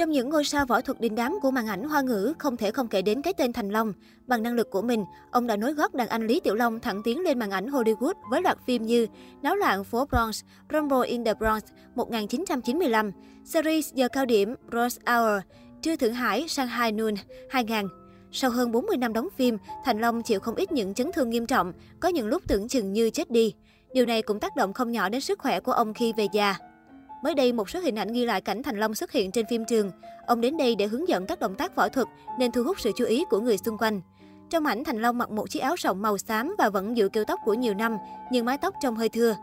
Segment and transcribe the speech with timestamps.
[0.00, 2.70] Trong những ngôi sao võ thuật đình đám của màn ảnh hoa ngữ, không thể
[2.70, 3.92] không kể đến cái tên Thành Long.
[4.26, 7.02] Bằng năng lực của mình, ông đã nối gót đàn anh Lý Tiểu Long thẳng
[7.04, 9.06] tiến lên màn ảnh Hollywood với loạt phim như
[9.42, 10.42] Náo loạn phố Bronx,
[10.72, 11.62] Rumble in the Bronx
[11.94, 13.12] 1995,
[13.44, 15.42] series giờ cao điểm Rose Hour,
[15.82, 17.14] Trưa Thượng Hải, Shanghai Noon
[17.50, 17.88] 2000.
[18.32, 21.46] Sau hơn 40 năm đóng phim, Thành Long chịu không ít những chấn thương nghiêm
[21.46, 23.54] trọng, có những lúc tưởng chừng như chết đi.
[23.92, 26.56] Điều này cũng tác động không nhỏ đến sức khỏe của ông khi về già.
[27.22, 29.64] Mới đây, một số hình ảnh ghi lại cảnh Thành Long xuất hiện trên phim
[29.64, 29.90] trường.
[30.26, 32.90] Ông đến đây để hướng dẫn các động tác võ thuật nên thu hút sự
[32.96, 34.00] chú ý của người xung quanh.
[34.50, 37.24] Trong ảnh, Thành Long mặc một chiếc áo rộng màu xám và vẫn giữ kiểu
[37.24, 37.96] tóc của nhiều năm,
[38.32, 39.36] nhưng mái tóc trông hơi thưa.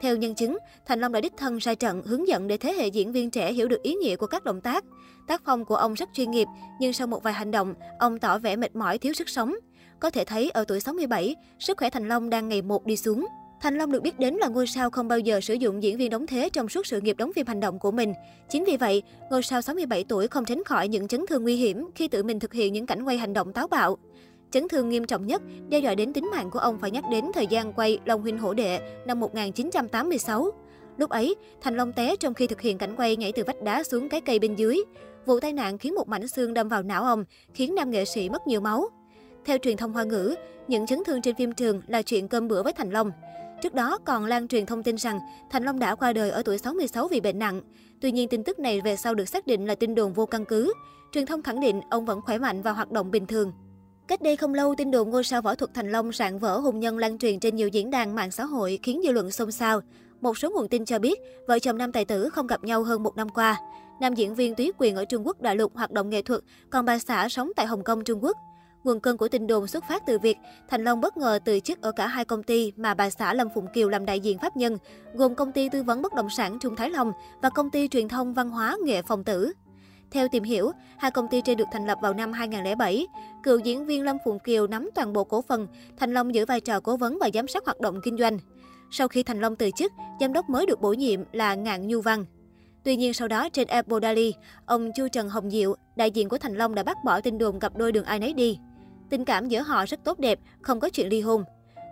[0.00, 2.86] Theo nhân chứng, Thành Long đã đích thân ra trận hướng dẫn để thế hệ
[2.86, 4.84] diễn viên trẻ hiểu được ý nghĩa của các động tác.
[5.26, 6.48] Tác phong của ông rất chuyên nghiệp,
[6.80, 9.54] nhưng sau một vài hành động, ông tỏ vẻ mệt mỏi thiếu sức sống.
[10.00, 13.26] Có thể thấy ở tuổi 67, sức khỏe Thành Long đang ngày một đi xuống.
[13.62, 16.10] Thành Long được biết đến là ngôi sao không bao giờ sử dụng diễn viên
[16.10, 18.14] đóng thế trong suốt sự nghiệp đóng phim hành động của mình.
[18.48, 21.88] Chính vì vậy, ngôi sao 67 tuổi không tránh khỏi những chấn thương nguy hiểm
[21.94, 23.96] khi tự mình thực hiện những cảnh quay hành động táo bạo.
[24.50, 27.24] Chấn thương nghiêm trọng nhất đe dọa đến tính mạng của ông phải nhắc đến
[27.34, 30.50] thời gian quay Long huynh hổ đệ năm 1986.
[30.96, 33.82] Lúc ấy, Thành Long té trong khi thực hiện cảnh quay nhảy từ vách đá
[33.82, 34.76] xuống cái cây bên dưới.
[35.26, 38.28] Vụ tai nạn khiến một mảnh xương đâm vào não ông, khiến nam nghệ sĩ
[38.28, 38.88] mất nhiều máu.
[39.44, 40.34] Theo truyền thông hoa ngữ,
[40.68, 43.10] những chấn thương trên phim trường là chuyện cơm bữa với Thành Long.
[43.62, 46.58] Trước đó còn lan truyền thông tin rằng Thành Long đã qua đời ở tuổi
[46.58, 47.60] 66 vì bệnh nặng.
[48.00, 50.44] Tuy nhiên tin tức này về sau được xác định là tin đồn vô căn
[50.44, 50.72] cứ.
[51.12, 53.52] Truyền thông khẳng định ông vẫn khỏe mạnh và hoạt động bình thường.
[54.08, 56.80] Cách đây không lâu, tin đồn ngôi sao võ thuật Thành Long sạn vỡ hôn
[56.80, 59.80] nhân lan truyền trên nhiều diễn đàn mạng xã hội khiến dư luận xôn xao.
[60.20, 63.02] Một số nguồn tin cho biết, vợ chồng nam tài tử không gặp nhau hơn
[63.02, 63.60] một năm qua.
[64.00, 66.40] Nam diễn viên Túy Quyền ở Trung Quốc đại lục hoạt động nghệ thuật,
[66.70, 68.36] còn bà xã sống tại Hồng Kông, Trung Quốc.
[68.84, 70.38] Nguồn cơn của tin đồn xuất phát từ việc
[70.68, 73.48] Thành Long bất ngờ từ chức ở cả hai công ty mà bà xã Lâm
[73.54, 74.78] Phụng Kiều làm đại diện pháp nhân,
[75.14, 77.12] gồm công ty tư vấn bất động sản Trung Thái Long
[77.42, 79.52] và công ty truyền thông văn hóa nghệ phòng tử.
[80.10, 83.06] Theo tìm hiểu, hai công ty trên được thành lập vào năm 2007.
[83.42, 85.66] Cựu diễn viên Lâm Phụng Kiều nắm toàn bộ cổ phần,
[85.96, 88.38] Thành Long giữ vai trò cố vấn và giám sát hoạt động kinh doanh.
[88.90, 92.00] Sau khi Thành Long từ chức, giám đốc mới được bổ nhiệm là Ngạn Nhu
[92.00, 92.24] Văn.
[92.84, 94.34] Tuy nhiên sau đó trên Apple Daily,
[94.66, 97.58] ông Chu Trần Hồng Diệu, đại diện của Thành Long đã bác bỏ tin đồn
[97.58, 98.58] gặp đôi đường ai nấy đi.
[99.12, 101.44] Tình cảm giữa họ rất tốt đẹp, không có chuyện ly hôn.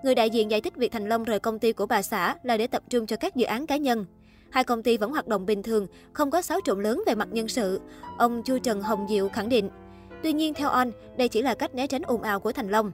[0.03, 2.57] Người đại diện giải thích việc Thành Long rời công ty của bà xã là
[2.57, 4.07] để tập trung cho các dự án cá nhân.
[4.51, 7.29] Hai công ty vẫn hoạt động bình thường, không có xáo trộn lớn về mặt
[7.33, 7.81] nhân sự.
[8.19, 9.71] Ông Chu Trần Hồng Diệu khẳng định.
[10.23, 12.93] Tuy nhiên, theo On, đây chỉ là cách né tránh ồn ào của Thành Long.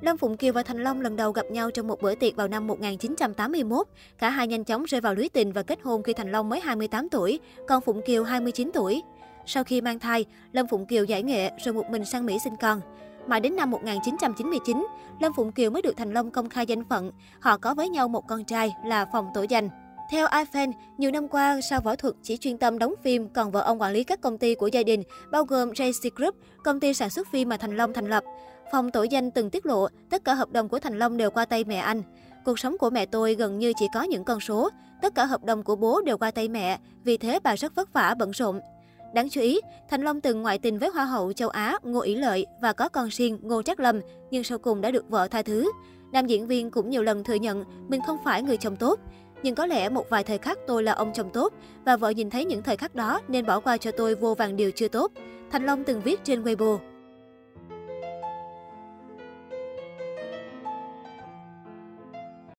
[0.00, 2.48] Lâm Phụng Kiều và Thành Long lần đầu gặp nhau trong một bữa tiệc vào
[2.48, 3.86] năm 1981.
[4.18, 6.60] Cả hai nhanh chóng rơi vào lưới tình và kết hôn khi Thành Long mới
[6.60, 9.02] 28 tuổi, còn Phụng Kiều 29 tuổi.
[9.46, 12.56] Sau khi mang thai, Lâm Phụng Kiều giải nghệ rồi một mình sang Mỹ sinh
[12.60, 12.80] con.
[13.26, 14.86] Mãi đến năm 1999,
[15.20, 17.10] Lâm Phụng Kiều mới được Thành Long công khai danh phận.
[17.40, 19.68] Họ có với nhau một con trai là Phòng Tổ Danh.
[20.10, 23.60] Theo iFan, nhiều năm qua, sao võ thuật chỉ chuyên tâm đóng phim, còn vợ
[23.60, 26.94] ông quản lý các công ty của gia đình, bao gồm JC Group, công ty
[26.94, 28.24] sản xuất phim mà Thành Long thành lập.
[28.72, 31.44] Phòng tổ danh từng tiết lộ, tất cả hợp đồng của Thành Long đều qua
[31.44, 32.02] tay mẹ anh.
[32.44, 34.70] Cuộc sống của mẹ tôi gần như chỉ có những con số.
[35.02, 37.92] Tất cả hợp đồng của bố đều qua tay mẹ, vì thế bà rất vất
[37.92, 38.60] vả, bận rộn.
[39.14, 39.60] Đáng chú ý,
[39.90, 42.88] Thành Long từng ngoại tình với Hoa hậu châu Á Ngô Ý Lợi và có
[42.88, 45.70] con riêng Ngô Trác Lâm, nhưng sau cùng đã được vợ tha thứ.
[46.12, 49.00] Nam diễn viên cũng nhiều lần thừa nhận mình không phải người chồng tốt.
[49.42, 51.52] Nhưng có lẽ một vài thời khắc tôi là ông chồng tốt
[51.84, 54.56] và vợ nhìn thấy những thời khắc đó nên bỏ qua cho tôi vô vàng
[54.56, 55.12] điều chưa tốt.
[55.50, 56.78] Thành Long từng viết trên Weibo.